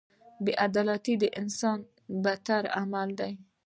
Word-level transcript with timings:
•بې 0.43 0.53
عدالتي 0.67 1.13
د 1.21 1.23
انسان 1.41 1.79
بدترین 2.23 2.71
عمل 2.79 3.09
دی. 3.19 3.31